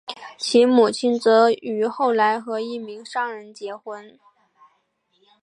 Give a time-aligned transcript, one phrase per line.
[0.35, 4.17] 其母亲则于后来和一名商人结婚。